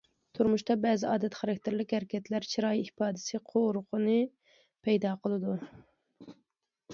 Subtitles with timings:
[0.37, 4.17] تۇرمۇشتا بەزى ئادەت خاراكتېرلىك ھەرىكەتلەر چىراي ئىپادىسى قورۇقىنى
[4.89, 5.55] پەيدا قىلىدۇ.